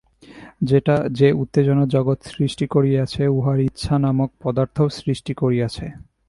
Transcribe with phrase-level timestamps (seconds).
[1.19, 5.85] যে উত্তেজনা জগৎ সৃষ্টি করিয়াছে, উহাই ইচ্ছা নামক পদার্থও সৃষ্টি করিয়াছে।